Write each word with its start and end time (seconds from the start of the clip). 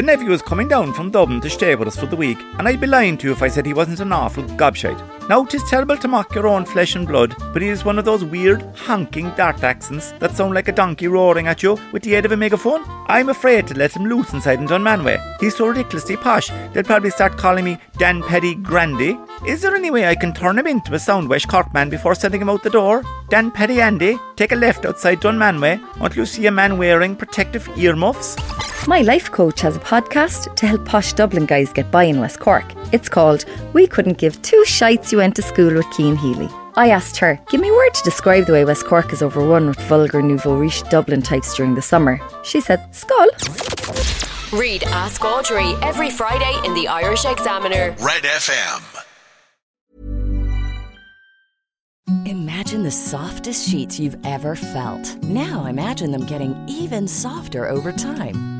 The 0.00 0.06
nephew 0.06 0.32
is 0.32 0.40
coming 0.40 0.66
down 0.66 0.94
from 0.94 1.10
Dublin 1.10 1.42
to 1.42 1.50
stay 1.50 1.74
with 1.74 1.86
us 1.86 1.98
for 1.98 2.06
the 2.06 2.16
week, 2.16 2.38
and 2.58 2.66
I'd 2.66 2.80
be 2.80 2.86
lying 2.86 3.18
to 3.18 3.26
you 3.26 3.32
if 3.34 3.42
I 3.42 3.48
said 3.48 3.66
he 3.66 3.74
wasn't 3.74 4.00
an 4.00 4.14
awful 4.14 4.44
gobshite. 4.44 5.28
Now, 5.28 5.44
'tis 5.44 5.62
terrible 5.68 5.98
to 5.98 6.08
mock 6.08 6.34
your 6.34 6.46
own 6.46 6.64
flesh 6.64 6.94
and 6.96 7.06
blood, 7.06 7.36
but 7.52 7.60
he 7.60 7.68
is 7.68 7.84
one 7.84 7.98
of 7.98 8.06
those 8.06 8.24
weird, 8.24 8.62
honking 8.76 9.30
dart 9.36 9.62
accents 9.62 10.14
that 10.18 10.34
sound 10.34 10.54
like 10.54 10.68
a 10.68 10.72
donkey 10.72 11.06
roaring 11.06 11.48
at 11.48 11.62
you 11.62 11.76
with 11.92 12.02
the 12.02 12.14
aid 12.14 12.24
of 12.24 12.32
a 12.32 12.36
megaphone. 12.38 12.82
I'm 13.08 13.28
afraid 13.28 13.66
to 13.66 13.74
let 13.74 13.94
him 13.94 14.06
loose 14.06 14.32
inside 14.32 14.58
in 14.58 14.68
Dunmanway. 14.68 15.18
He's 15.38 15.56
so 15.56 15.66
ridiculously 15.66 16.16
posh, 16.16 16.48
they'll 16.72 16.82
probably 16.82 17.10
start 17.10 17.36
calling 17.36 17.66
me 17.66 17.76
Dan 17.98 18.22
Petty 18.22 18.54
Grandy. 18.54 19.18
Is 19.46 19.60
there 19.60 19.76
any 19.76 19.90
way 19.90 20.06
I 20.08 20.14
can 20.14 20.32
turn 20.32 20.58
him 20.58 20.66
into 20.66 20.94
a 20.94 20.96
Soundwash 20.96 21.46
Cork 21.46 21.74
man 21.74 21.90
before 21.90 22.14
sending 22.14 22.40
him 22.40 22.48
out 22.48 22.62
the 22.62 22.70
door? 22.70 23.02
Dan 23.28 23.50
Petty 23.50 23.82
Andy, 23.82 24.18
take 24.36 24.52
a 24.52 24.56
left 24.56 24.86
outside 24.86 25.20
Dunmanway 25.20 25.78
until 26.00 26.20
you 26.20 26.24
see 26.24 26.46
a 26.46 26.50
man 26.50 26.78
wearing 26.78 27.14
protective 27.14 27.68
earmuffs. 27.76 28.38
My 28.86 29.02
life 29.02 29.30
coach 29.30 29.60
has 29.60 29.76
a 29.76 29.80
podcast 29.80 30.56
to 30.56 30.66
help 30.66 30.86
posh 30.86 31.12
Dublin 31.12 31.44
guys 31.44 31.70
get 31.72 31.90
by 31.90 32.04
in 32.04 32.18
West 32.18 32.40
Cork. 32.40 32.64
It's 32.92 33.10
called 33.10 33.44
We 33.74 33.86
Couldn't 33.86 34.16
Give 34.16 34.40
Two 34.40 34.64
Shites 34.64 35.12
You 35.12 35.18
Went 35.18 35.36
to 35.36 35.42
School 35.42 35.74
with 35.74 35.90
Keen 35.90 36.16
Healy. 36.16 36.48
I 36.76 36.88
asked 36.88 37.18
her, 37.18 37.38
give 37.50 37.60
me 37.60 37.68
a 37.68 37.72
word 37.72 37.92
to 37.92 38.02
describe 38.02 38.46
the 38.46 38.54
way 38.54 38.64
West 38.64 38.86
Cork 38.86 39.12
is 39.12 39.22
overrun 39.22 39.66
with 39.68 39.80
vulgar 39.82 40.22
nouveau 40.22 40.56
riche 40.56 40.82
Dublin 40.84 41.20
types 41.20 41.54
during 41.54 41.74
the 41.74 41.82
summer. 41.82 42.20
She 42.42 42.60
said, 42.60 42.94
skull. 42.94 43.28
Read 44.52 44.82
Ask 44.84 45.24
Audrey 45.24 45.74
every 45.82 46.10
Friday 46.10 46.54
in 46.64 46.74
the 46.74 46.88
Irish 46.88 47.26
Examiner. 47.26 47.94
Red 48.00 48.22
FM. 48.22 49.04
Imagine 52.26 52.82
the 52.82 52.90
softest 52.90 53.68
sheets 53.68 54.00
you've 54.00 54.16
ever 54.24 54.56
felt. 54.56 55.22
Now 55.22 55.66
imagine 55.66 56.12
them 56.12 56.24
getting 56.26 56.56
even 56.66 57.06
softer 57.06 57.68
over 57.68 57.92
time. 57.92 58.59